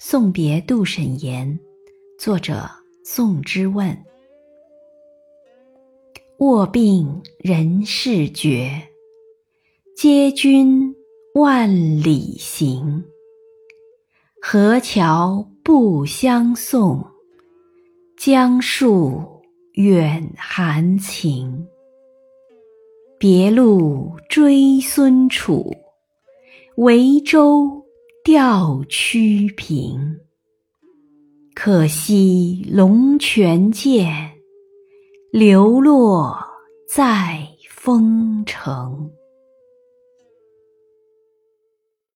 [0.00, 1.58] 送别杜审言，
[2.20, 2.70] 作者
[3.04, 3.98] 宋之问。
[6.38, 8.70] 卧病人事绝，
[9.96, 10.94] 嗟君
[11.34, 11.68] 万
[12.00, 13.04] 里行。
[14.40, 17.04] 河桥不相送，
[18.16, 19.42] 江树
[19.72, 21.66] 远含情。
[23.18, 25.74] 别路追孙楚，
[26.76, 27.84] 为舟。
[28.30, 30.18] 钓曲平，
[31.54, 34.12] 可惜龙泉剑，
[35.32, 36.38] 流落
[36.86, 39.07] 在风城。